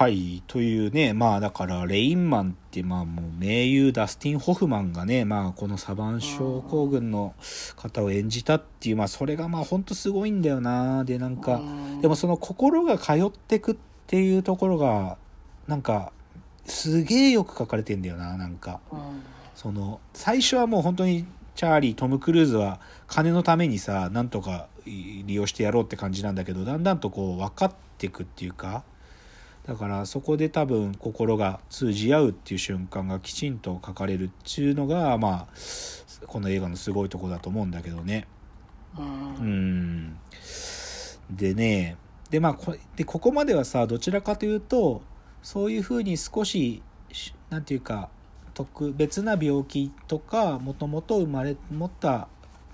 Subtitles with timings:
[0.00, 0.42] はい。
[0.46, 7.34] というね、まあだから、レインマンって、まあもう名優ダスティン・ホフマンがね、まあこのサバン症候群の
[7.76, 11.04] 方を演じたっていう、まあそれがまあほんとすごいんだよな。
[11.04, 11.60] で、なんか、
[12.00, 13.76] でもその心が通ってくっ
[14.06, 15.18] ていうところが、
[15.66, 16.12] なんか、
[16.64, 18.80] すげえよく書かれてんだよな、なんか。
[18.90, 18.98] うん
[19.54, 28.82] その、最初はもう本当に、チャーリー、トム・クルーズは金のためにさ、なんとか利用してやろうって感じなんだけど、だんだんとこう分かってくっていうか、
[29.70, 35.48] だからそこで多分心が通じ合うっていう瞬間がきちんと書かれるっていうのがまあ
[36.26, 38.26] この映画のすごいとこだと思うんだけどね。
[38.98, 39.04] うう
[39.44, 40.06] ん。
[40.08, 40.18] ん
[41.30, 41.96] でね
[42.30, 45.02] でまあこでここまではさどちらかというと
[45.40, 48.08] そういうふうに少ししなんていうか
[48.54, 52.26] 特別な病気とかもともと生まれ持った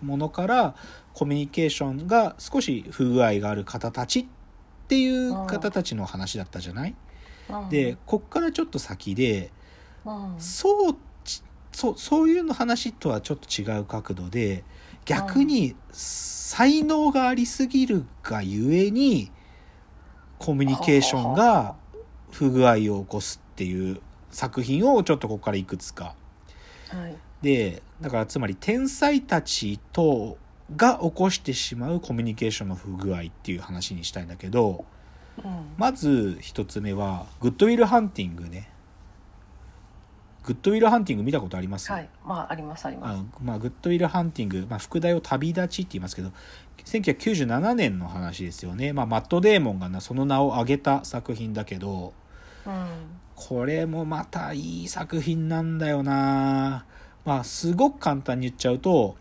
[0.00, 0.76] ものから
[1.12, 4.26] コミュニケーションが少し不具合がある方たちっ
[4.86, 6.94] ていう方たちの話だったじゃない？
[7.50, 7.68] うん。
[7.68, 9.50] でこっからちょっと先で
[10.04, 10.34] うん。
[10.38, 14.64] そうちそうそういうの話とはちょっと違う角度で
[15.04, 19.30] 逆に才能がありすぎるがゆえに
[20.38, 21.74] コミュニケーションが
[22.30, 26.14] 不具合を起こすっていう作品をちょっとここからいくつか。
[26.88, 27.16] はい。
[27.42, 30.38] でだからつまり天才たちと
[30.76, 34.84] が起こしてしまうコミュニケーションの不具合っていう話にしたいんだけど
[35.42, 35.74] うん。
[35.76, 38.70] まず一つ目はグッドウィルハンティングね。
[40.44, 42.08] グッドウィルハンティング見たことあります、はい。
[42.24, 43.24] まあありますあります。
[43.42, 46.32] まあ、グッドウィル・ハンティング、まあ、副題を旅立ちって言いますけど
[46.84, 52.12] 1997年の話ですよね、まあ、マット・デーモンがなその名を挙げた作品だけど
[52.66, 52.86] うん。
[53.34, 56.84] これもまたいい作品なんだよな。
[57.24, 59.16] まあすごく簡単に言っちゃうと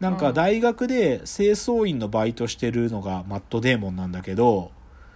[0.00, 4.72] なんか大学で清掃員のバイトしてるのがマット・デーモンなんだけど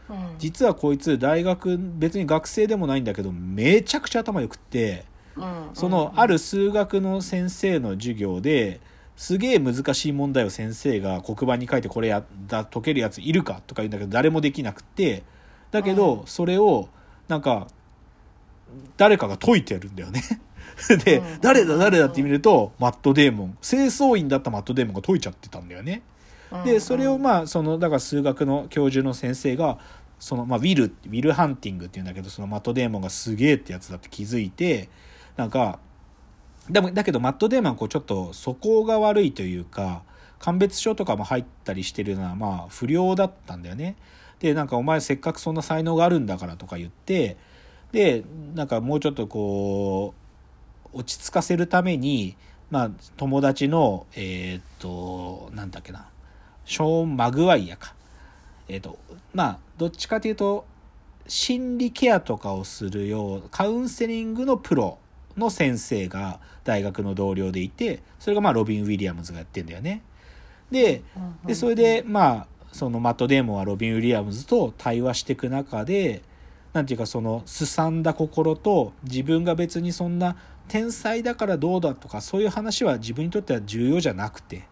[0.08, 0.16] うん。
[0.38, 5.04] 実はこいつ大学別に学生でもないんだけどめちゃくちゃ頭良くって
[5.36, 5.70] うん。
[5.74, 8.80] そのある数学の先生の授業で
[9.16, 15.24] すげえ難しい問題を先生が黒板に書いてこれやだ解けるやついるかとか言うんだけど誰もできなくって
[15.72, 16.88] だけどそれを
[17.26, 17.66] なんか
[18.97, 20.22] 誰かが解いてるんだよね
[21.04, 21.40] でうん。
[21.40, 23.58] 誰だ誰だって見るとマットデーモン。
[23.62, 26.02] 清掃員だったマットデーモンが解いちゃってたんだよね。
[26.52, 26.64] うん。
[26.64, 29.78] でそれをまあそのだから数学の教授の先生が
[30.18, 34.88] そのまあウィルウィル・ハンティングっていうんだけどそのマット・デーモンがすげえってやつだって気づいて
[35.36, 35.78] なんか
[36.68, 40.02] でもだけどマット・デーモンはこうちょっと素行が悪いというか
[40.38, 43.96] 鑑別書とかも入ったりしてるようなまあ不良だったんだよね。
[44.40, 47.36] でなんかお前せっかくそんな才能があるんだからとか言って
[47.92, 48.24] で
[48.54, 50.28] なんかもうちょっとこう
[50.93, 52.37] 落ち着かせるために
[52.71, 56.09] まあ友達のえーっとなんだっけな
[56.69, 57.94] ショーン・マグワイアか。
[58.69, 58.98] えっ、と、
[59.32, 60.66] まあ、どっちかというと、
[61.27, 64.98] 心理ケアとかをするよう、カウンセリングのプロ
[65.38, 70.03] の先生が大学の同僚でいて、それがまあ、ロビン・ウィリアムズがやってんだよね。
[70.71, 76.22] で、うんで、それで、まあ、そのマット・デーモンはロビン・ウィリアムズと対話していく中で、
[76.78, 80.37] なんていうかその、すさんだ心と、自分が別にそんな、
[80.69, 84.62] 天才だからどうだとか、そういう話は自分にとっては重要じゃなくて、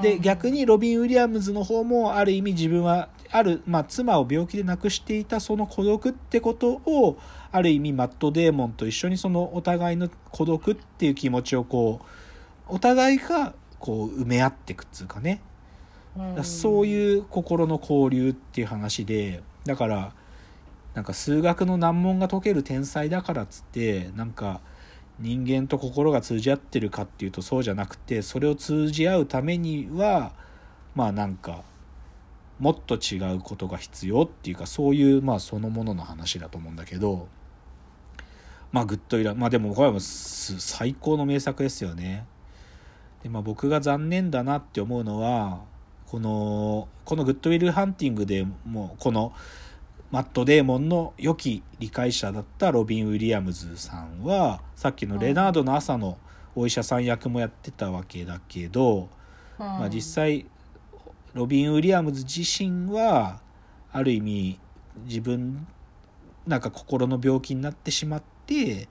[0.00, 7.18] で逆にロビン・ウィリアムズの方もある意味自分はある、まあ、妻を病気で亡くしていたその孤独ってことを
[7.52, 15.40] ある意味マット・デーモンと一緒にそのお互いの孤独っていう気持ちをこうお互いがこう埋め合っていくっつうかね。
[16.16, 20.12] うんそういう心の交流っていう話でだから
[20.96, 24.62] なんか数学の難問が解ける天才だからっつってなんか
[25.18, 30.32] 人間と心が通じ合ってるかっていうとそうじゃなくてそれを通じ合うためには
[30.94, 31.64] まあなんか
[32.58, 37.28] もっと違うことが必要っていうかそういうまあそのものの話だと思うんだけど
[38.72, 42.24] まあグッドイラまあでもこれはもう最高の名作ですよね。
[43.22, 45.60] でまあ僕が残念だなって思うのは
[46.06, 49.34] このこのグッドウィル・ハンティングでもうこの
[50.10, 56.18] マット・デーモンの良き理解者だったロビン・ウィリアムズさんはさっきのレナードの朝の
[56.54, 59.08] お医者さん役もやってたわけだけど、
[59.58, 60.46] まあ、実際
[61.34, 63.40] ロビン・ウィリアムズ自身は
[63.92, 64.60] ある意味
[65.04, 65.66] 自分
[66.46, 68.88] なんか心の病気になってしまって、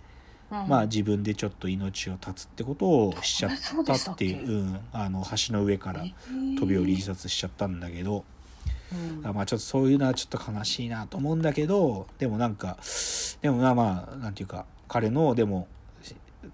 [0.50, 3.52] まあ自分でちょっと命を絶つってことをしちゃっ
[3.86, 6.04] たっていう、うん、あの橋の上から
[6.60, 8.26] 飛び降り自殺しちゃったんだけど。
[9.24, 12.78] あまあちょっとそういうのはちょっと悲しいなと思うんだけどでもなんか
[13.42, 15.68] でもまあまあなんていうか彼のでも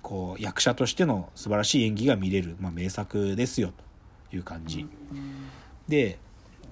[0.02, 3.74] こう役者としての素晴らしい演技が見れる、まあ、名作ですよ
[4.30, 4.88] という感じ、
[5.88, 6.18] で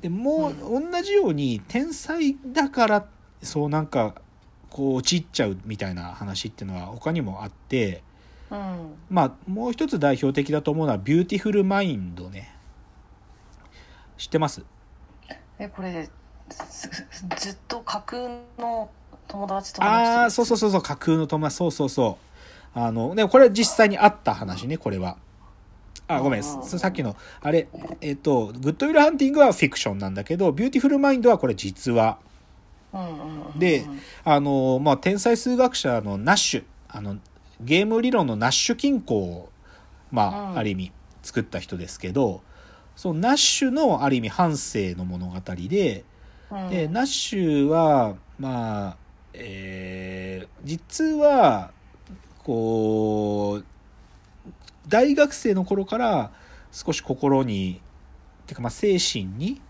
[0.02, 3.06] でもう同じように天才だから
[3.44, 4.16] そうなんか
[4.70, 8.02] こう陥っちゃうみたいな話っていうのは他にもあって
[8.50, 8.94] うん。
[9.10, 12.56] まあもう一つ代表的だと思うのはビューティフルマインドね。
[14.18, 14.64] 知ってます？
[15.60, 16.10] えこれ
[16.50, 16.90] ず
[17.38, 18.22] ずっと架空
[18.58, 18.90] の
[19.28, 22.30] 友達とああ話してそうそうそうそう架空の友達そうそうそう。
[22.80, 25.18] あのでもこれは実際にあった話ねこれは。
[26.08, 27.68] あごめんうんさっきのあれ
[28.02, 32.18] えっ、とグッドウィルハンティングはフィクションなんだけどビューティフルマインドはこれ実話。
[33.56, 33.86] で
[34.24, 37.18] あのまあ天才数学者のナッシュあの
[37.62, 39.50] ゲーム理論のナッシュ均衡を
[40.12, 40.58] まあ、うん。
[40.58, 40.92] ある意味
[41.22, 42.42] 作った人ですけど
[43.00, 46.04] そのナッシュのある意味半生の物語で
[46.52, 46.70] うん。
[46.70, 48.98] でナッシュはまあ
[49.32, 51.72] えー実は
[52.44, 53.66] こう
[54.90, 56.32] 大学生の頃から
[56.74, 57.80] 少し心に
[58.48, 59.62] てかまあ精神に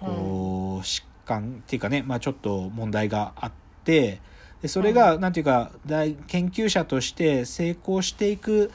[0.00, 3.52] こう疾患っていうかね、まあ、ちょっと問題があっ
[3.84, 4.22] て
[4.62, 8.70] でそれがなんていうか大研究者として成功していく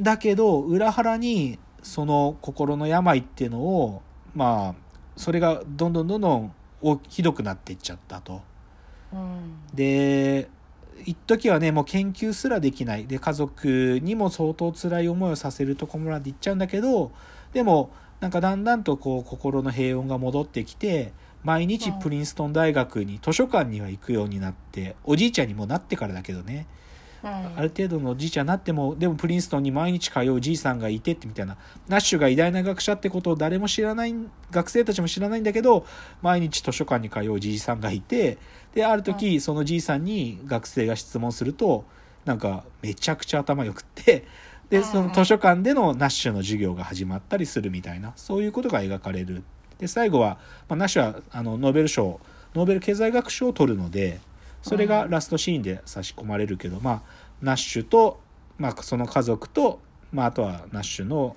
[0.00, 4.02] んだけど裏腹にその心の病っていうのを
[4.34, 4.74] まあ
[5.16, 8.40] それがどんどんどんどん大ひどくなっていっちゃったと。
[9.12, 9.58] うん。
[9.74, 10.48] で
[11.04, 13.06] 一時はねもう研究すらできない。
[13.06, 17.12] で家族にも相当辛い思いをさせるところまで行っちゃうんだけど
[17.52, 17.90] でも
[18.20, 21.12] なんかだんだんとこう心の平穏が戻ってきて
[21.42, 26.66] 毎日プリンストン大学に図書館には行くようになっておじいちゃんにもなってからだけどね。
[26.74, 26.89] うん
[27.22, 31.56] ある程度のおじいちゃんになってもでもプリンストンに毎日通うじいさんがいてってみたいな。
[31.88, 34.14] ナッシュが偉大な学者ってことを誰も知らない
[34.50, 35.86] 学生たちも知らないんだけど
[36.22, 38.38] 毎日図書館に通うじいさんがいて
[38.74, 41.84] である時そのじいさんに学生が質問すると
[42.24, 44.24] なんかめちゃくちゃ頭よくって
[44.70, 49.42] でその図書館でのナッシュの授業が始まったりするみたいなそういうことが描かれる。
[49.78, 50.38] で最後は、
[50.68, 52.20] まあ、ナッシュはあのノーベル賞
[52.54, 54.20] ノーベル経済学賞を取るので
[54.62, 57.02] それがラストシーンで差し込まれるけど、まあ
[57.40, 58.20] ナッシュと、
[58.58, 59.80] まあ、その家族と、
[60.12, 61.36] まあ、あとはナッシュの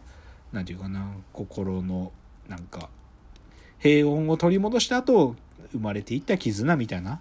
[0.52, 2.12] なんていうかな心の
[2.48, 2.90] なんか
[3.80, 5.36] 平穏を取り戻した後
[5.72, 7.20] 生まれていった絆みたいな。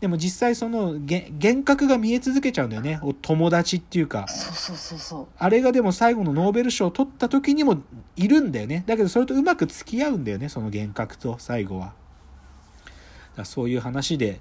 [0.00, 3.00] でも実際そのげ幻覚が見え続けちゃうんだよね。
[3.02, 4.28] お友達っていうか。
[4.28, 5.26] そうそうそうそう。
[5.36, 7.82] あれがでも最後のノーベル賞を取った時にも
[8.14, 8.84] いるんだよね。
[8.86, 11.94] だけどそれとうまく付き合うんだよねその幻覚と最後は。
[13.36, 14.40] だそういう話で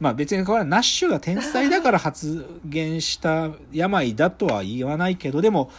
[0.00, 5.70] まあ別にこれはナッシュが天才だから発現した病だとは言わないけどでも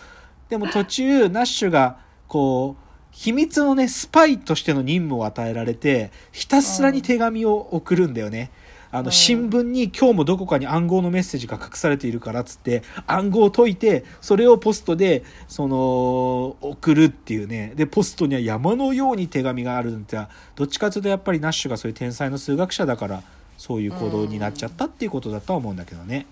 [0.49, 1.97] でも途中ナッシュが
[2.27, 8.51] こう秘密のねスパイとしての任務を与えられてひたすらに手紙を送るんだよね。
[8.91, 9.11] あのうん。
[9.11, 17.73] 新聞に今日もどこかに暗号のメッセージが隠されているからっつって暗号を解いてそれをポストでその送るっていうね。
[17.75, 20.17] でポストには山のように手紙があるんって
[20.55, 23.23] どっちかというとやっぱりナッシュがそういう天才の数学者だから
[23.57, 26.25] そういう行動になっちゃったっていうことだとは思うんだけどね。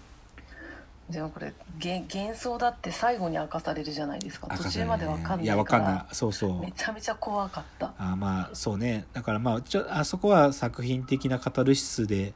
[1.09, 1.53] でもこれ
[1.83, 4.47] 幻幻想だって最後に明かされるじゃないですか。
[4.55, 6.15] 途中までわかんないいやわかかんない。
[6.15, 6.61] そうそう。
[6.61, 7.93] めちゃめちゃ怖かった。
[7.97, 9.05] あまあそうね。
[9.13, 12.33] だからまあちょあそこは作品的なカタルシスで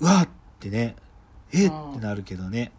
[0.00, 0.28] うわっっ
[0.60, 0.96] てね
[1.52, 2.72] えっうんってなるけどね。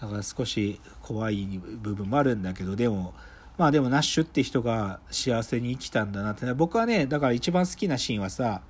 [0.00, 1.46] だから少し怖い
[1.82, 3.14] 部分もあるんだけどでも
[3.56, 8.62] まあでもナッシュって人が幸せに生きたんだなって僕はねだから一番好きなシーンはさ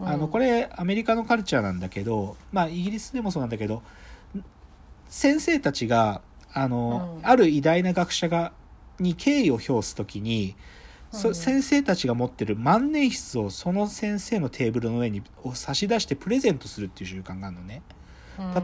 [0.00, 3.82] あのこれれアメリカのカルチャーなんだけどまあイギリスでもそうなんだけど
[5.08, 6.20] 先生たちが
[6.52, 7.26] あの、うん。
[7.26, 8.52] ある偉大な学者が
[8.98, 10.56] に敬意を表す時に、
[11.12, 17.82] 先生たちが持ってる万年筆をその先生のテーブルの上にを差し出してプレゼントするっていう習慣があるのね。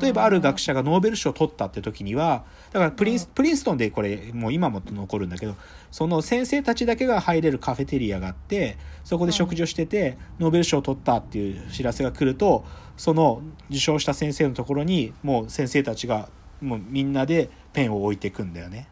[0.00, 3.30] 例えばある学者がノーベル賞を取ったって時にはだからプリンス,、うん。
[3.34, 5.56] プリンストンでこれもう今も残るんだけど
[5.90, 12.64] その先生たちだけが入れるカフェテリアがあってそこで食事をしてて、ノーベル賞を取ったっていう知らせが来ると
[12.96, 16.28] その受賞した先生のところにもう先生たちが
[16.60, 18.88] もうみんなでペンを置いていくんだよね。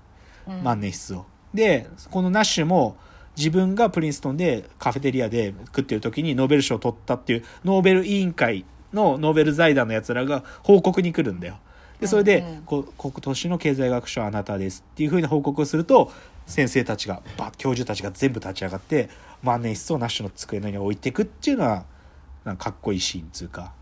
[0.62, 1.26] 万年筆を。
[1.54, 2.96] でこのナッシュも
[3.36, 11.58] 自分がプリンストンでカフェテリアで食ってる時にノーベル賞を取ったっていうノーベル委員会のノーベル財団のやつらが報告に来るんだよ。
[12.00, 16.10] でそれで、こ今年の経済学賞はあなたですっていうふうに報告をすると
[16.46, 19.08] 先生たちがバッ教授たちが全部立ち上がって
[19.42, 21.84] 万年筆をナッシュの机の上に置いていくっていうのは
[22.44, 23.72] なんかかっこいいシーンつうか。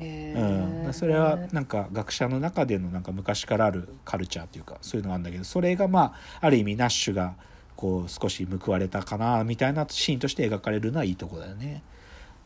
[0.00, 7.34] へうん、ーそれはなんか学者の中でのなんか昔からあるカルチャーというかそういうのがあるんだけどそれがまあある意味ナッシュが
[7.76, 11.82] こう少し報われたかなみたいなシーンとして描かれるのはいいとこだよね。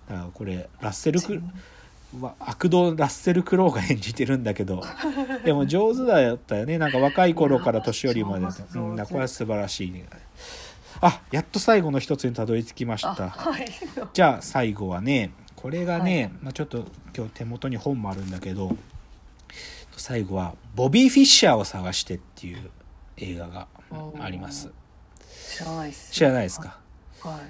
[0.09, 1.41] だからこれラッセルク
[2.21, 4.83] は悪童ラッセル・クロウが演じてるんだけど
[5.45, 6.77] でも上手だったよね。
[6.79, 10.05] なんか若い頃から年寄りまで、うん、これは素晴らしい、ね、
[11.01, 13.11] あやっと最後の一つにたどり着きました。
[13.25, 13.67] あはい。
[14.13, 16.33] じゃあ最後はねこれがね、はい。
[16.43, 16.85] まあ、ちょっと
[17.17, 18.77] 今日手元に本もあるんだけど
[19.97, 22.71] 最後は「ボビー・フィッシャーを探して」っていう
[23.17, 23.69] 映画が
[24.21, 24.71] あります。
[25.57, 26.13] 知らないっす。
[26.13, 26.79] 知らないですか？
[27.21, 27.41] はい。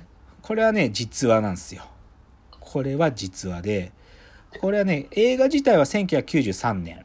[0.43, 1.85] これはね実話なんですよ
[2.73, 3.93] これは実話で
[4.61, 7.05] これはね映画自体は1993年。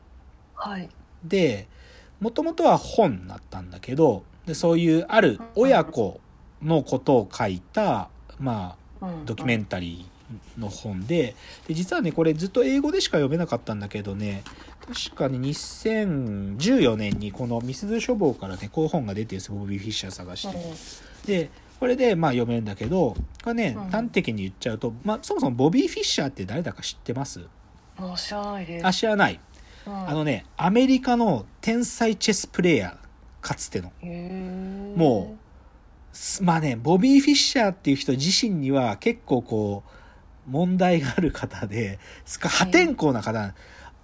[0.56, 0.90] はい。
[1.24, 1.68] で
[2.22, 6.22] もともとは本だったんだけどでそういうある親子
[6.64, 8.10] のことを書いた
[8.40, 9.26] まあうん。
[9.26, 11.36] ドキュメンタリーの本で
[11.68, 14.44] で実はねこれずっと英語でしか読めなかったんだけどね
[15.04, 19.56] 確かに2014年にこのミスズ書房からねこういう本が出てるんですよ。
[19.56, 20.58] ボビー・フィッシャー探して。
[21.26, 23.90] でこれでまあ読めるんだけどこれねうん。
[23.90, 27.42] 端的に言っちゃうと、まあ、そもそもボビー・フィッシャーって誰だか知ってます？
[27.98, 28.88] もう知らないです。
[28.88, 29.40] あ知らない。
[29.86, 30.10] うん。
[30.10, 33.92] あのねアメリカの天才チェスプレーヤーかつての。
[34.02, 34.98] へー。
[34.98, 35.38] も
[36.12, 39.84] すまあねボビー・フィッシャーっていう人自身には結構こ
[40.48, 43.54] う問題がある方ですか破天荒な方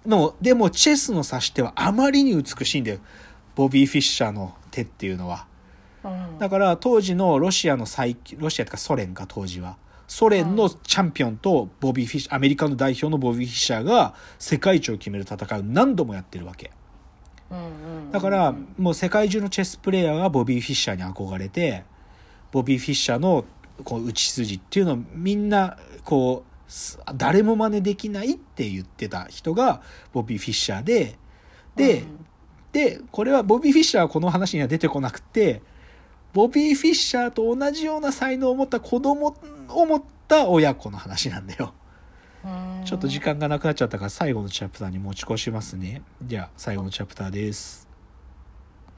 [0.06, 2.98] のでもチェスの指し手はあまりに美しいんだよ。
[3.56, 5.46] ボビー・フィッシャーの手っていうのは。
[5.48, 5.53] うん
[6.38, 9.76] だから当時のロシアの最ロシアとかソ連か当時は。
[10.06, 16.72] ソ連のチャンピオンとボビー・フィッシャーアメリカの代表のボビー・フィッシャーが世界一を決める戦いを何度もやってるわけ。
[18.10, 21.84] だからもう世界中のチェスプレーヤーがボビー・フィッシャーに憧れて
[22.52, 23.44] ボビー・フィッシャーの
[23.84, 29.82] こう打ち筋っていうのをみんなこうす誰も真似できないって言ってた人が
[30.12, 31.16] ボビー・フィッシャーで
[31.76, 32.26] で、うん。
[32.72, 35.62] でこれはボビー・フィッシャーはこの話には出てこなくて
[36.34, 39.36] ボビー・フィッシャーと同じような才能を持った子供
[39.68, 41.72] を持った親子の話なんだよ。
[42.44, 46.02] うんちょっと時間がなくなっちゃったから最後のチャプターに持ち越しますね。
[46.22, 47.83] じゃあ最後のチャプターです。